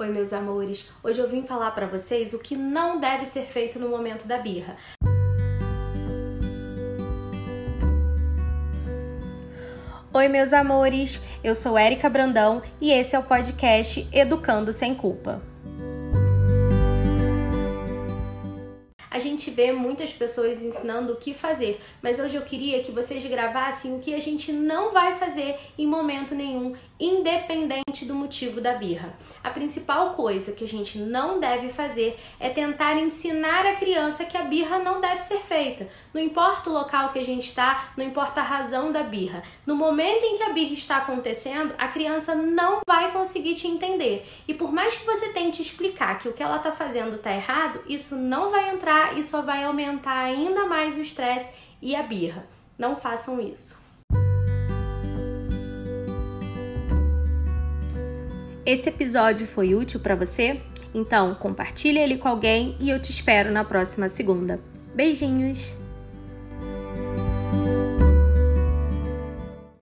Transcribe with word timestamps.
Oi, 0.00 0.08
meus 0.08 0.32
amores. 0.32 0.88
Hoje 1.04 1.20
eu 1.20 1.28
vim 1.28 1.42
falar 1.44 1.72
para 1.72 1.86
vocês 1.86 2.32
o 2.32 2.38
que 2.38 2.56
não 2.56 2.98
deve 2.98 3.26
ser 3.26 3.42
feito 3.42 3.78
no 3.78 3.86
momento 3.86 4.26
da 4.26 4.38
birra. 4.38 4.74
Oi, 10.10 10.28
meus 10.28 10.54
amores. 10.54 11.20
Eu 11.44 11.54
sou 11.54 11.76
Érica 11.76 12.08
Brandão 12.08 12.62
e 12.80 12.90
esse 12.90 13.14
é 13.14 13.18
o 13.18 13.22
podcast 13.22 14.08
Educando 14.10 14.72
sem 14.72 14.94
Culpa. 14.94 15.42
a 19.10 19.18
gente 19.18 19.50
vê 19.50 19.72
muitas 19.72 20.12
pessoas 20.12 20.62
ensinando 20.62 21.12
o 21.12 21.16
que 21.16 21.34
fazer, 21.34 21.80
mas 22.00 22.20
hoje 22.20 22.36
eu 22.36 22.42
queria 22.42 22.82
que 22.82 22.92
vocês 22.92 23.24
gravassem 23.26 23.94
o 23.94 23.98
que 23.98 24.14
a 24.14 24.20
gente 24.20 24.52
não 24.52 24.92
vai 24.92 25.14
fazer 25.14 25.56
em 25.76 25.86
momento 25.86 26.34
nenhum, 26.34 26.74
independente 27.00 28.04
do 28.04 28.14
motivo 28.14 28.60
da 28.60 28.74
birra. 28.74 29.14
A 29.42 29.50
principal 29.50 30.14
coisa 30.14 30.52
que 30.52 30.64
a 30.64 30.68
gente 30.68 30.98
não 30.98 31.40
deve 31.40 31.70
fazer 31.70 32.18
é 32.38 32.50
tentar 32.50 32.98
ensinar 32.98 33.64
a 33.64 33.76
criança 33.76 34.26
que 34.26 34.36
a 34.36 34.42
birra 34.42 34.78
não 34.78 35.00
deve 35.00 35.20
ser 35.20 35.38
feita. 35.38 35.88
Não 36.12 36.20
importa 36.20 36.68
o 36.68 36.72
local 36.72 37.08
que 37.08 37.18
a 37.18 37.24
gente 37.24 37.46
está, 37.46 37.92
não 37.96 38.04
importa 38.04 38.40
a 38.40 38.44
razão 38.44 38.92
da 38.92 39.02
birra. 39.02 39.42
No 39.64 39.74
momento 39.74 40.24
em 40.24 40.36
que 40.36 40.42
a 40.42 40.52
birra 40.52 40.74
está 40.74 40.98
acontecendo, 40.98 41.74
a 41.78 41.88
criança 41.88 42.34
não 42.34 42.80
vai 42.86 43.10
conseguir 43.12 43.54
te 43.54 43.66
entender. 43.66 44.26
E 44.46 44.52
por 44.52 44.70
mais 44.70 44.96
que 44.96 45.06
você 45.06 45.30
tente 45.30 45.62
explicar 45.62 46.18
que 46.18 46.28
o 46.28 46.32
que 46.32 46.42
ela 46.42 46.56
está 46.56 46.70
fazendo 46.70 47.16
está 47.16 47.32
errado, 47.32 47.80
isso 47.86 48.16
não 48.16 48.50
vai 48.50 48.70
entrar 48.70 49.16
e 49.16 49.22
só 49.22 49.40
vai 49.40 49.64
aumentar 49.64 50.18
ainda 50.18 50.66
mais 50.66 50.96
o 50.96 51.00
estresse 51.00 51.54
e 51.80 51.96
a 51.96 52.02
birra. 52.02 52.46
Não 52.78 52.96
façam 52.96 53.40
isso. 53.40 53.80
Esse 58.64 58.88
episódio 58.88 59.46
foi 59.46 59.74
útil 59.74 60.00
para 60.00 60.14
você? 60.14 60.60
Então, 60.94 61.34
compartilhe 61.34 61.98
ele 61.98 62.18
com 62.18 62.28
alguém 62.28 62.76
e 62.78 62.90
eu 62.90 63.00
te 63.00 63.10
espero 63.10 63.50
na 63.50 63.64
próxima 63.64 64.08
segunda. 64.08 64.60
Beijinhos! 64.94 65.89